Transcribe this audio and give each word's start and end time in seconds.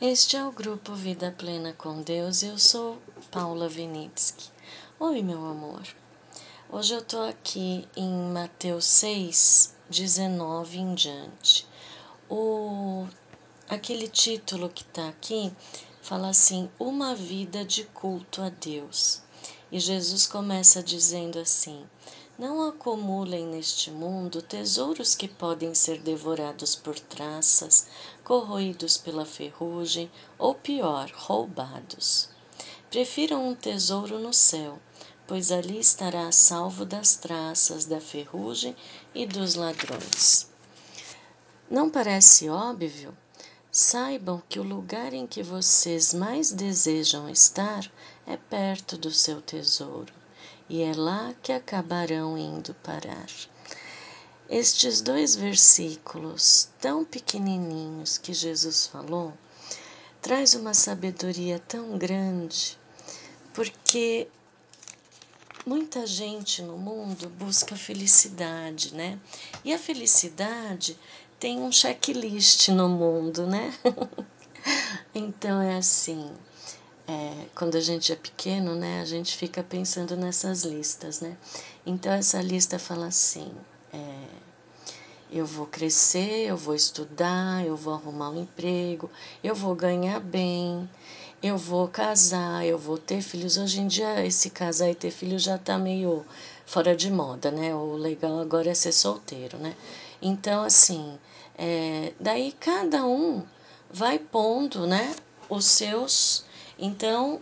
Este 0.00 0.36
é 0.36 0.44
o 0.44 0.50
grupo 0.50 0.92
Vida 0.92 1.32
Plena 1.38 1.72
com 1.72 2.02
Deus 2.02 2.42
eu 2.42 2.58
sou 2.58 2.98
Paula 3.30 3.68
Vinitsky. 3.68 4.50
Oi, 4.98 5.22
meu 5.22 5.38
amor. 5.46 5.86
Hoje 6.68 6.94
eu 6.94 7.00
tô 7.00 7.22
aqui 7.22 7.86
em 7.96 8.10
Mateus 8.32 8.86
6, 8.86 9.72
19 9.88 10.78
em 10.78 10.94
diante. 10.94 11.64
O, 12.28 13.06
aquele 13.68 14.08
título 14.08 14.68
que 14.68 14.82
tá 14.82 15.08
aqui 15.08 15.52
fala 16.02 16.28
assim: 16.28 16.68
Uma 16.76 17.14
vida 17.14 17.64
de 17.64 17.84
culto 17.84 18.42
a 18.42 18.48
Deus. 18.48 19.22
E 19.70 19.78
Jesus 19.78 20.26
começa 20.26 20.82
dizendo 20.82 21.38
assim: 21.38 21.86
não 22.36 22.66
acumulem 22.66 23.46
neste 23.46 23.92
mundo 23.92 24.42
tesouros 24.42 25.14
que 25.14 25.28
podem 25.28 25.72
ser 25.72 26.00
devorados 26.00 26.74
por 26.74 26.98
traças, 26.98 27.86
corroídos 28.24 28.96
pela 28.96 29.26
ferrugem 29.26 30.10
ou 30.38 30.54
pior, 30.54 31.10
roubados. 31.14 32.30
Prefiram 32.90 33.48
um 33.48 33.54
tesouro 33.54 34.18
no 34.18 34.32
céu, 34.32 34.80
pois 35.26 35.52
ali 35.52 35.78
estará 35.78 36.32
salvo 36.32 36.84
das 36.84 37.16
traças, 37.16 37.84
da 37.84 38.00
ferrugem 38.00 38.74
e 39.14 39.26
dos 39.26 39.54
ladrões. 39.54 40.50
Não 41.70 41.90
parece 41.90 42.48
óbvio? 42.48 43.16
Saibam 43.70 44.42
que 44.48 44.60
o 44.60 44.62
lugar 44.62 45.12
em 45.12 45.26
que 45.26 45.42
vocês 45.42 46.14
mais 46.14 46.52
desejam 46.52 47.28
estar 47.28 47.90
é 48.26 48.36
perto 48.36 48.96
do 48.96 49.10
seu 49.10 49.42
tesouro 49.42 50.12
e 50.68 50.82
é 50.82 50.92
lá 50.94 51.34
que 51.42 51.52
acabarão 51.52 52.38
indo 52.38 52.72
parar. 52.74 53.26
Estes 54.48 55.00
dois 55.00 55.34
versículos 55.34 56.68
tão 56.78 57.02
pequenininhos 57.02 58.18
que 58.18 58.34
Jesus 58.34 58.86
falou 58.86 59.32
traz 60.20 60.54
uma 60.54 60.74
sabedoria 60.74 61.58
tão 61.58 61.96
grande, 61.96 62.78
porque 63.54 64.28
muita 65.64 66.06
gente 66.06 66.60
no 66.60 66.76
mundo 66.76 67.30
busca 67.30 67.74
felicidade, 67.74 68.94
né? 68.94 69.18
E 69.64 69.72
a 69.72 69.78
felicidade 69.78 70.98
tem 71.40 71.58
um 71.60 71.72
checklist 71.72 72.68
no 72.68 72.88
mundo, 72.88 73.46
né? 73.46 73.72
então 75.14 75.60
é 75.62 75.76
assim, 75.78 76.30
é, 77.08 77.46
quando 77.54 77.76
a 77.76 77.80
gente 77.80 78.12
é 78.12 78.16
pequeno, 78.16 78.74
né, 78.74 79.00
a 79.00 79.04
gente 79.06 79.36
fica 79.36 79.62
pensando 79.62 80.16
nessas 80.16 80.64
listas, 80.64 81.20
né? 81.20 81.36
Então 81.86 82.12
essa 82.12 82.42
lista 82.42 82.78
fala 82.78 83.06
assim: 83.06 83.50
eu 85.34 85.44
vou 85.44 85.66
crescer, 85.66 86.46
eu 86.46 86.56
vou 86.56 86.74
estudar, 86.74 87.66
eu 87.66 87.76
vou 87.76 87.94
arrumar 87.94 88.30
um 88.30 88.42
emprego, 88.42 89.10
eu 89.42 89.54
vou 89.54 89.74
ganhar 89.74 90.20
bem, 90.20 90.88
eu 91.42 91.58
vou 91.58 91.88
casar, 91.88 92.64
eu 92.64 92.78
vou 92.78 92.96
ter 92.96 93.20
filhos. 93.20 93.58
Hoje 93.58 93.80
em 93.80 93.86
dia 93.86 94.24
esse 94.24 94.48
casar 94.48 94.88
e 94.88 94.94
ter 94.94 95.10
filhos 95.10 95.42
já 95.42 95.58
tá 95.58 95.76
meio 95.76 96.24
fora 96.64 96.94
de 96.94 97.10
moda, 97.10 97.50
né? 97.50 97.74
O 97.74 97.96
legal 97.96 98.38
agora 98.38 98.70
é 98.70 98.74
ser 98.74 98.92
solteiro, 98.92 99.58
né? 99.58 99.74
Então 100.22 100.62
assim, 100.62 101.18
é, 101.58 102.12
daí 102.20 102.52
cada 102.52 103.04
um 103.04 103.42
vai 103.90 104.18
pondo, 104.18 104.86
né, 104.86 105.14
os 105.48 105.66
seus 105.66 106.44
então, 106.78 107.40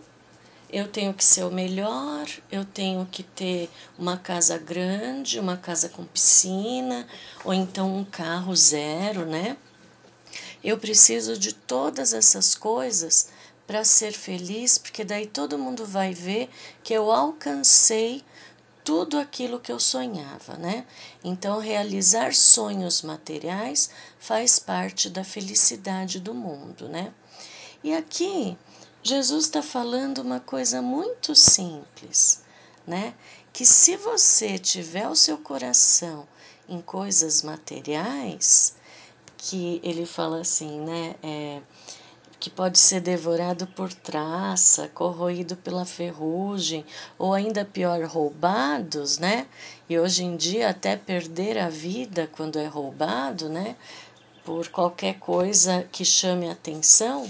eu 0.73 0.87
tenho 0.87 1.13
que 1.13 1.23
ser 1.23 1.43
o 1.43 1.51
melhor, 1.51 2.27
eu 2.51 2.65
tenho 2.65 3.05
que 3.05 3.21
ter 3.21 3.69
uma 3.95 4.17
casa 4.17 4.57
grande, 4.57 5.39
uma 5.39 5.55
casa 5.55 5.87
com 5.87 6.03
piscina, 6.03 7.07
ou 7.45 7.53
então 7.53 7.95
um 7.95 8.03
carro 8.03 8.55
zero, 8.55 9.23
né? 9.23 9.55
Eu 10.63 10.79
preciso 10.79 11.37
de 11.37 11.53
todas 11.53 12.11
essas 12.11 12.55
coisas 12.55 13.29
para 13.67 13.83
ser 13.83 14.13
feliz, 14.13 14.79
porque 14.79 15.03
daí 15.03 15.27
todo 15.27 15.59
mundo 15.59 15.85
vai 15.85 16.11
ver 16.11 16.49
que 16.83 16.91
eu 16.91 17.11
alcancei 17.11 18.23
tudo 18.83 19.19
aquilo 19.19 19.59
que 19.59 19.71
eu 19.71 19.79
sonhava, 19.79 20.57
né? 20.57 20.87
Então, 21.23 21.59
realizar 21.59 22.33
sonhos 22.33 23.03
materiais 23.03 23.91
faz 24.17 24.57
parte 24.57 25.07
da 25.07 25.23
felicidade 25.23 26.19
do 26.19 26.33
mundo, 26.33 26.89
né? 26.89 27.13
E 27.83 27.93
aqui 27.93 28.57
Jesus 29.05 29.43
está 29.43 29.61
falando 29.61 30.19
uma 30.19 30.39
coisa 30.39 30.81
muito 30.81 31.35
simples, 31.35 32.41
né? 32.87 33.13
Que 33.51 33.65
se 33.65 33.97
você 33.97 34.57
tiver 34.57 35.09
o 35.09 35.15
seu 35.15 35.37
coração 35.37 36.25
em 36.69 36.79
coisas 36.79 37.43
materiais, 37.43 38.77
que 39.37 39.81
ele 39.83 40.05
fala 40.05 40.39
assim, 40.39 40.79
né? 40.79 41.15
É, 41.21 41.61
que 42.39 42.49
pode 42.49 42.79
ser 42.79 43.01
devorado 43.01 43.67
por 43.67 43.93
traça, 43.93 44.87
corroído 44.87 45.57
pela 45.57 45.83
ferrugem, 45.83 46.85
ou 47.19 47.33
ainda 47.33 47.65
pior, 47.65 48.01
roubados, 48.05 49.17
né? 49.17 49.47
E 49.89 49.99
hoje 49.99 50.23
em 50.23 50.37
dia 50.37 50.69
até 50.69 50.95
perder 50.95 51.57
a 51.57 51.67
vida 51.67 52.29
quando 52.31 52.57
é 52.57 52.67
roubado, 52.67 53.49
né? 53.49 53.75
Por 54.45 54.69
qualquer 54.69 55.19
coisa 55.19 55.85
que 55.91 56.05
chame 56.05 56.49
atenção 56.49 57.29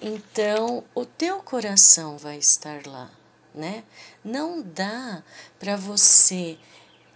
então 0.00 0.84
o 0.94 1.04
teu 1.04 1.42
coração 1.42 2.16
vai 2.16 2.38
estar 2.38 2.86
lá, 2.86 3.10
né? 3.52 3.82
Não 4.24 4.62
dá 4.62 5.24
para 5.58 5.76
você 5.76 6.56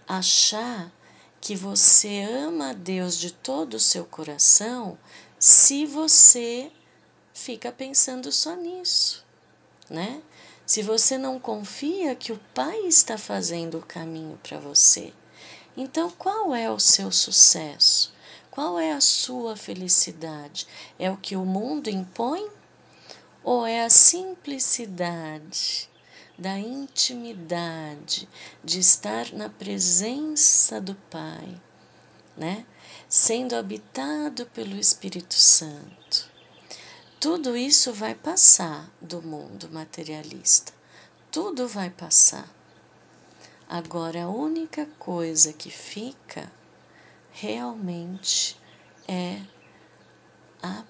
achar 0.05 0.91
que 1.39 1.55
você 1.55 2.21
ama 2.23 2.71
a 2.71 2.73
Deus 2.73 3.17
de 3.17 3.31
todo 3.31 3.75
o 3.75 3.79
seu 3.79 4.03
coração 4.03 4.97
se 5.39 5.85
você 5.85 6.71
fica 7.33 7.71
pensando 7.71 8.31
só 8.31 8.53
nisso, 8.55 9.25
né? 9.89 10.21
Se 10.65 10.81
você 10.81 11.17
não 11.17 11.39
confia 11.39 12.15
que 12.15 12.33
o 12.33 12.39
Pai 12.53 12.79
está 12.81 13.17
fazendo 13.17 13.77
o 13.77 13.85
caminho 13.85 14.37
para 14.43 14.59
você. 14.59 15.13
Então, 15.75 16.09
qual 16.11 16.53
é 16.53 16.69
o 16.69 16.79
seu 16.79 17.11
sucesso? 17.11 18.13
Qual 18.51 18.77
é 18.77 18.91
a 18.91 19.01
sua 19.01 19.55
felicidade? 19.55 20.67
É 20.99 21.09
o 21.09 21.17
que 21.17 21.35
o 21.35 21.45
mundo 21.45 21.89
impõe 21.89 22.49
ou 23.43 23.65
é 23.65 23.83
a 23.83 23.89
simplicidade 23.89 25.89
da 26.37 26.57
intimidade, 26.57 28.27
de 28.63 28.79
estar 28.79 29.31
na 29.33 29.49
presença 29.49 30.81
do 30.81 30.95
Pai, 30.95 31.61
né? 32.35 32.65
Sendo 33.07 33.55
habitado 33.55 34.45
pelo 34.47 34.75
Espírito 34.75 35.35
Santo. 35.35 36.31
Tudo 37.19 37.55
isso 37.55 37.93
vai 37.93 38.15
passar 38.15 38.91
do 38.99 39.21
mundo 39.21 39.69
materialista. 39.71 40.73
Tudo 41.31 41.67
vai 41.67 41.89
passar. 41.89 42.49
Agora, 43.69 44.23
a 44.23 44.29
única 44.29 44.87
coisa 44.99 45.53
que 45.53 45.69
fica 45.69 46.51
realmente 47.31 48.59
é 49.07 49.41
a 50.61 50.83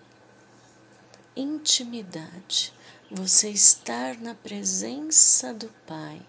intimidade, 1.35 2.73
você 3.09 3.49
estar 3.49 4.17
na 4.17 4.35
presença 4.35 5.53
do 5.53 5.69
Pai, 5.87 6.21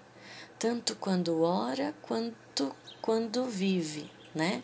tanto 0.58 0.96
quando 0.96 1.42
ora 1.42 1.94
quanto 2.02 2.74
quando 3.00 3.44
vive, 3.44 4.10
né? 4.34 4.62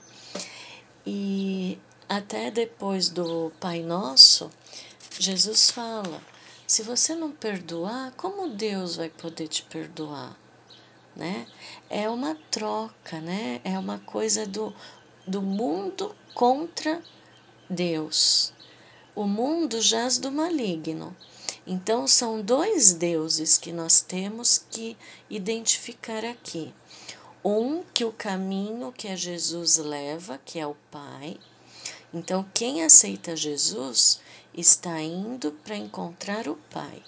E 1.06 1.78
até 2.08 2.50
depois 2.50 3.08
do 3.08 3.52
Pai 3.60 3.82
Nosso, 3.82 4.50
Jesus 5.18 5.70
fala: 5.70 6.22
se 6.66 6.82
você 6.82 7.14
não 7.14 7.30
perdoar, 7.32 8.12
como 8.12 8.48
Deus 8.48 8.96
vai 8.96 9.08
poder 9.10 9.48
te 9.48 9.62
perdoar? 9.64 10.38
Né? 11.14 11.46
É 11.90 12.08
uma 12.08 12.34
troca, 12.50 13.20
né? 13.20 13.60
É 13.64 13.78
uma 13.78 13.98
coisa 13.98 14.46
do, 14.46 14.74
do 15.26 15.42
mundo 15.42 16.14
contra 16.32 17.02
Deus, 17.68 18.52
o 19.20 19.26
mundo 19.26 19.82
jaz 19.82 20.16
do 20.16 20.32
maligno. 20.32 21.14
Então, 21.66 22.08
são 22.08 22.40
dois 22.40 22.94
deuses 22.94 23.58
que 23.58 23.70
nós 23.70 24.00
temos 24.00 24.64
que 24.70 24.96
identificar 25.28 26.24
aqui. 26.24 26.72
Um 27.44 27.82
que 27.92 28.02
o 28.02 28.12
caminho 28.12 28.90
que 28.90 29.08
a 29.08 29.16
Jesus 29.16 29.76
leva, 29.76 30.40
que 30.42 30.58
é 30.58 30.66
o 30.66 30.74
Pai. 30.90 31.36
Então, 32.14 32.48
quem 32.54 32.82
aceita 32.82 33.36
Jesus 33.36 34.22
está 34.54 34.98
indo 35.02 35.52
para 35.52 35.76
encontrar 35.76 36.48
o 36.48 36.56
Pai. 36.70 37.02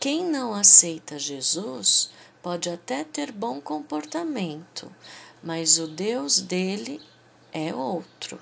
Quem 0.00 0.24
não 0.24 0.54
aceita 0.54 1.18
Jesus 1.18 2.08
pode 2.42 2.70
até 2.70 3.04
ter 3.04 3.32
bom 3.32 3.60
comportamento, 3.60 4.90
mas 5.42 5.78
o 5.78 5.86
Deus 5.86 6.40
dele 6.40 7.02
é 7.52 7.74
outro 7.74 8.40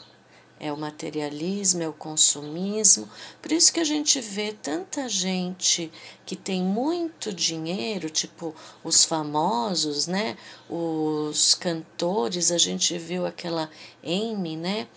é 0.58 0.72
o 0.72 0.76
materialismo, 0.76 1.82
é 1.82 1.88
o 1.88 1.92
consumismo. 1.92 3.08
Por 3.42 3.52
isso 3.52 3.72
que 3.72 3.80
a 3.80 3.84
gente 3.84 4.20
vê 4.20 4.52
tanta 4.52 5.08
gente 5.08 5.90
que 6.24 6.34
tem 6.36 6.62
muito 6.62 7.32
dinheiro, 7.32 8.08
tipo 8.08 8.54
os 8.82 9.04
famosos, 9.04 10.06
né? 10.06 10.36
Os 10.68 11.54
cantores, 11.54 12.50
a 12.50 12.58
gente 12.58 12.96
viu 12.98 13.26
aquela 13.26 13.70
Amy, 14.02 14.56
né? 14.56 14.88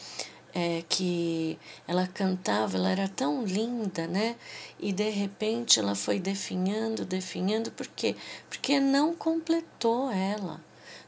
é, 0.54 0.84
que 0.88 1.60
ela 1.88 2.08
cantava, 2.08 2.78
ela 2.78 2.90
era 2.90 3.08
tão 3.08 3.46
linda, 3.46 4.08
né? 4.08 4.36
E 4.80 4.92
de 4.92 5.10
repente 5.10 5.80
ela 5.80 5.96
foi 5.96 6.20
definhando, 6.20 7.06
definhando, 7.06 7.72
por 7.72 7.88
quê? 7.88 8.16
Porque 8.50 8.80
não 8.80 9.14
completou 9.16 10.12
ela. 10.12 10.62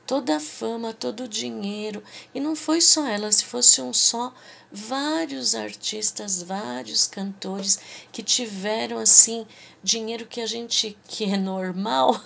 Toda 0.06 0.38
a 0.38 0.39
fama, 0.39 0.94
todo 0.94 1.24
o 1.24 1.27
dinheiro, 1.27 2.03
e 2.33 2.39
não 2.39 2.56
foi 2.56 2.81
só 2.81 3.07
ela, 3.07 3.31
se 3.31 3.45
fosse 3.45 3.81
um 3.81 3.94
só, 3.94 4.33
vários 4.71 5.53
artistas, 5.53 6.42
vários 6.42 7.07
cantores 7.07 7.80
que 8.12 8.24
tiveram 8.24 8.98
assim 8.98 9.45
dinheiro 9.83 10.25
que 10.25 10.39
a 10.39 10.45
gente 10.45 10.98
que 11.07 11.25
é 11.25 11.38
normal 11.38 12.19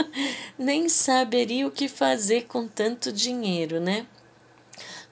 nem 0.58 0.88
saberia 0.88 1.66
o 1.66 1.70
que 1.70 1.88
fazer 1.88 2.46
com 2.46 2.68
tanto 2.68 3.10
dinheiro, 3.12 3.80
né? 3.80 4.06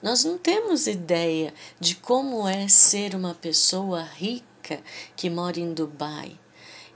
Nós 0.01 0.23
não 0.23 0.37
temos 0.37 0.85
ideia 0.85 1.53
de 1.79 1.95
como 1.95 2.47
é 2.47 2.67
ser 2.67 3.15
uma 3.15 3.33
pessoa 3.33 4.03
rica 4.03 4.79
que 5.15 5.29
mora 5.29 5.59
em 5.59 5.73
Dubai. 5.73 6.37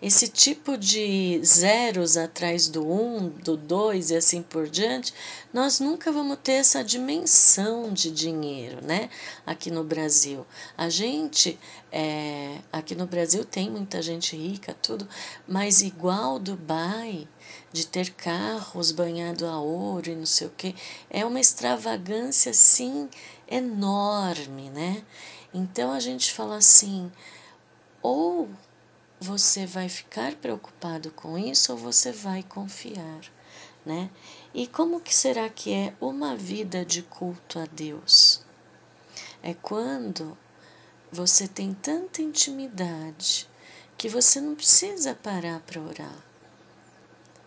Esse 0.02 0.30
tipo 0.30 0.78
de 0.78 1.42
zeros 1.44 2.16
atrás 2.16 2.70
do 2.70 2.90
um, 2.90 3.28
do 3.28 3.58
dois 3.58 4.12
e 4.12 4.16
assim 4.16 4.42
por 4.42 4.70
diante, 4.70 5.14
nós 5.52 5.82
nunca 5.82 6.10
vamos 6.10 6.38
ter 6.42 6.54
essa 6.54 6.82
dimensão 6.82 7.92
de 7.92 8.10
dinheiro, 8.10 8.82
né? 8.82 9.10
Aqui 9.46 9.70
no 9.70 9.84
Brasil. 9.84 10.48
A 10.78 10.88
gente, 10.88 11.60
é, 11.92 12.60
aqui 12.72 12.96
no 12.96 13.06
Brasil 13.06 13.44
tem 13.44 13.70
muita 13.70 14.02
gente 14.02 14.38
rica, 14.38 14.74
tudo, 14.74 15.06
mas 15.46 15.82
igual 15.82 16.40
Dubai, 16.40 17.28
de 17.74 17.86
ter 17.86 18.12
carros 18.12 18.94
banhados 18.94 19.44
a 19.44 19.60
ouro 19.60 20.10
e 20.10 20.16
não 20.16 20.26
sei 20.26 20.48
o 20.48 20.52
que, 20.52 20.76
é 21.10 21.26
uma 21.26 21.42
extravagância 21.42 22.52
assim 22.52 23.10
enorme, 23.50 24.70
né? 24.70 25.04
Então 25.54 25.92
a 25.92 26.00
gente 26.00 26.32
fala 26.32 26.56
assim, 26.56 27.12
ou 28.02 28.48
você 29.20 29.66
vai 29.66 29.90
ficar 29.90 30.36
preocupado 30.36 31.12
com 31.12 31.38
isso 31.38 31.74
ou 31.74 31.78
você 31.78 32.12
vai 32.12 32.42
confiar, 32.42 33.22
né? 33.86 34.10
E 34.54 34.66
como 34.66 35.02
que 35.02 35.14
será 35.14 35.50
que 35.50 35.74
é 35.74 35.94
uma 36.00 36.36
vida 36.36 36.86
de 36.86 37.02
culto 37.04 37.60
a 37.60 37.66
Deus? 37.66 38.42
É 39.44 39.54
quando 39.54 40.38
você 41.12 41.48
tem 41.48 41.74
tanta 41.74 42.22
intimidade 42.22 43.50
que 43.98 44.08
você 44.08 44.40
não 44.40 44.56
precisa 44.56 45.14
parar 45.14 45.60
para 45.62 45.82
orar. 45.82 46.24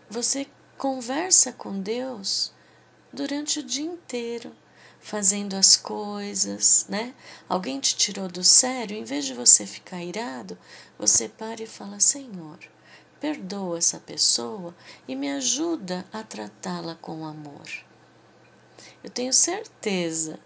Você 0.09 0.47
conversa 0.77 1.51
com 1.51 1.79
Deus 1.79 2.53
durante 3.11 3.59
o 3.59 3.63
dia 3.63 3.85
inteiro, 3.85 4.55
fazendo 5.03 5.55
as 5.55 5.77
coisas, 5.77 6.87
né? 6.89 7.13
Alguém 7.47 7.79
te 7.79 7.95
tirou 7.95 8.27
do 8.27 8.43
sério, 8.43 8.97
em 8.97 9.03
vez 9.03 9.25
de 9.25 9.35
você 9.35 9.67
ficar 9.67 10.01
irado, 10.01 10.57
você 10.97 11.29
para 11.29 11.61
e 11.61 11.67
fala: 11.67 11.99
Senhor, 11.99 12.57
perdoa 13.19 13.77
essa 13.77 13.99
pessoa 13.99 14.73
e 15.07 15.15
me 15.15 15.29
ajuda 15.29 16.07
a 16.11 16.23
tratá-la 16.23 16.95
com 16.95 17.25
amor. 17.25 17.67
Eu 19.03 19.09
tenho 19.09 19.33
certeza 19.33 20.39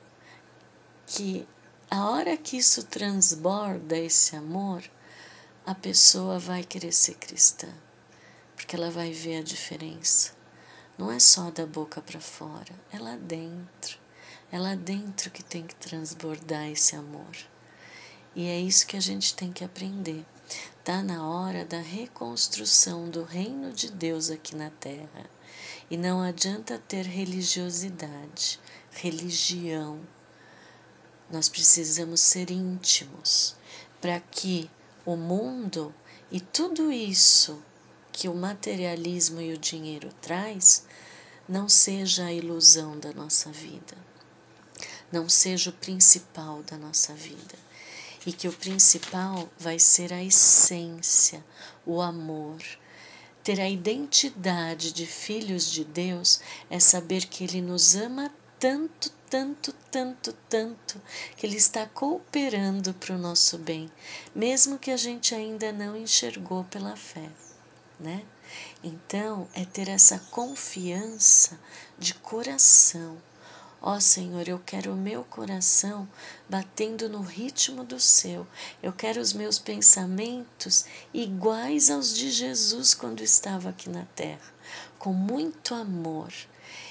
que 1.05 1.47
a 1.89 2.09
hora 2.09 2.35
que 2.35 2.57
isso 2.57 2.83
transborda 2.83 3.97
esse 3.97 4.35
amor, 4.35 4.83
a 5.65 5.73
pessoa 5.73 6.37
vai 6.39 6.67
ser 6.91 7.15
cristã 7.15 7.69
porque 8.57 8.75
ela 8.75 8.89
vai 8.89 9.11
ver 9.11 9.37
a 9.37 9.43
diferença. 9.43 10.33
Não 10.97 11.11
é 11.11 11.19
só 11.19 11.51
da 11.51 11.65
boca 11.65 12.01
para 12.01 12.19
fora, 12.19 12.73
é 12.91 12.97
lá 12.97 13.15
dentro. 13.15 13.99
É 14.51 14.57
lá 14.57 14.75
dentro 14.75 15.29
que 15.29 15.43
tem 15.43 15.65
que 15.65 15.75
transbordar 15.75 16.69
esse 16.69 16.95
amor. 16.95 17.35
E 18.35 18.45
é 18.47 18.59
isso 18.59 18.87
que 18.87 18.95
a 18.95 19.01
gente 19.01 19.35
tem 19.35 19.51
que 19.51 19.63
aprender. 19.63 20.25
Está 20.79 21.03
na 21.03 21.27
hora 21.27 21.65
da 21.65 21.79
reconstrução 21.79 23.09
do 23.09 23.23
reino 23.23 23.73
de 23.73 23.91
Deus 23.91 24.29
aqui 24.29 24.55
na 24.55 24.69
terra. 24.69 25.29
E 25.91 25.97
não 25.97 26.21
adianta 26.21 26.81
ter 26.87 27.05
religiosidade, 27.05 28.59
religião. 28.91 29.99
Nós 31.29 31.49
precisamos 31.49 32.21
ser 32.21 32.49
íntimos 32.49 33.55
para 33.99 34.19
que 34.19 34.69
o 35.05 35.17
mundo 35.17 35.93
e 36.31 36.39
tudo 36.39 36.91
isso 36.91 37.61
que 38.11 38.29
o 38.29 38.33
materialismo 38.33 39.41
e 39.41 39.53
o 39.53 39.57
dinheiro 39.57 40.09
traz 40.21 40.85
não 41.47 41.69
seja 41.69 42.25
a 42.25 42.33
ilusão 42.33 42.99
da 42.99 43.13
nossa 43.13 43.51
vida, 43.51 43.95
não 45.11 45.29
seja 45.29 45.69
o 45.69 45.73
principal 45.73 46.63
da 46.63 46.77
nossa 46.77 47.13
vida, 47.13 47.55
e 48.25 48.31
que 48.31 48.47
o 48.47 48.53
principal 48.53 49.49
vai 49.57 49.79
ser 49.79 50.11
a 50.13 50.23
essência, 50.23 51.43
o 51.85 52.01
amor. 52.01 52.61
Ter 53.43 53.61
a 53.61 53.69
identidade 53.69 54.91
de 54.91 55.05
filhos 55.05 55.71
de 55.71 55.85
Deus 55.85 56.41
é 56.69 56.79
saber 56.79 57.25
que 57.25 57.43
Ele 57.43 57.61
nos 57.61 57.95
ama 57.95 58.33
tanto, 58.59 59.09
tanto, 59.29 59.73
tanto, 59.89 60.33
tanto, 60.49 61.01
que 61.35 61.45
Ele 61.45 61.57
está 61.57 61.85
cooperando 61.85 62.93
para 62.93 63.15
o 63.15 63.19
nosso 63.19 63.57
bem, 63.57 63.89
mesmo 64.35 64.77
que 64.77 64.91
a 64.91 64.97
gente 64.97 65.33
ainda 65.33 65.71
não 65.71 65.95
enxergou 65.95 66.63
pela 66.65 66.95
fé 66.95 67.29
né? 67.99 68.23
Então, 68.83 69.47
é 69.53 69.65
ter 69.65 69.89
essa 69.89 70.19
confiança 70.31 71.59
de 71.97 72.13
coração. 72.13 73.17
Ó 73.87 73.95
oh, 73.95 74.01
Senhor, 74.01 74.49
eu 74.49 74.59
quero 74.59 74.91
o 74.91 74.97
meu 74.97 75.23
coração 75.23 76.05
batendo 76.49 77.07
no 77.07 77.21
ritmo 77.21 77.85
do 77.85 78.01
seu. 78.01 78.45
Eu 78.83 78.91
quero 78.91 79.21
os 79.21 79.31
meus 79.31 79.59
pensamentos 79.59 80.83
iguais 81.13 81.89
aos 81.89 82.13
de 82.13 82.29
Jesus 82.29 82.93
quando 82.93 83.23
estava 83.23 83.69
aqui 83.69 83.89
na 83.89 84.03
terra, 84.13 84.53
com 84.99 85.13
muito 85.13 85.73
amor. 85.73 86.33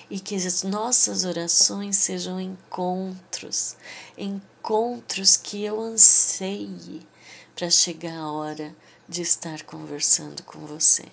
E 0.08 0.18
que 0.18 0.36
as 0.36 0.62
nossas 0.62 1.26
orações 1.26 1.98
sejam 1.98 2.40
encontros, 2.40 3.76
encontros 4.16 5.36
que 5.36 5.62
eu 5.62 5.78
anseie 5.78 7.06
para 7.54 7.68
chegar 7.68 8.16
a 8.16 8.32
hora 8.32 8.74
de 9.06 9.20
estar 9.20 9.64
conversando 9.64 10.42
com 10.44 10.60
você. 10.60 11.04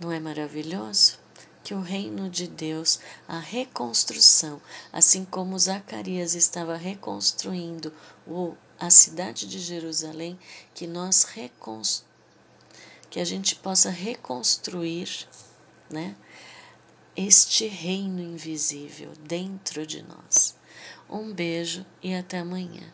Não 0.00 0.10
é 0.10 0.18
maravilhoso? 0.18 1.27
Que 1.68 1.74
o 1.74 1.82
reino 1.82 2.30
de 2.30 2.48
Deus, 2.48 2.98
a 3.28 3.38
reconstrução, 3.38 4.58
assim 4.90 5.22
como 5.22 5.58
Zacarias 5.58 6.34
estava 6.34 6.74
reconstruindo 6.78 7.92
o, 8.26 8.54
a 8.80 8.88
cidade 8.88 9.46
de 9.46 9.58
Jerusalém, 9.58 10.38
que 10.74 10.86
nós 10.86 11.26
que 13.10 13.20
a 13.20 13.24
gente 13.26 13.54
possa 13.54 13.90
reconstruir, 13.90 15.28
né? 15.90 16.16
Este 17.14 17.66
reino 17.66 18.22
invisível 18.22 19.12
dentro 19.20 19.86
de 19.86 20.02
nós. 20.02 20.56
Um 21.06 21.34
beijo 21.34 21.84
e 22.02 22.14
até 22.14 22.38
amanhã. 22.38 22.86